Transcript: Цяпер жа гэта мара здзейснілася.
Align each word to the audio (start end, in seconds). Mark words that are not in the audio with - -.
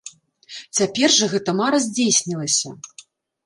Цяпер 0.77 1.09
жа 1.17 1.29
гэта 1.35 1.57
мара 1.61 1.77
здзейснілася. 1.87 2.69